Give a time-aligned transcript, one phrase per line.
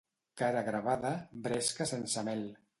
[0.41, 1.13] Cara gravada,
[1.45, 2.45] bresca sense mel.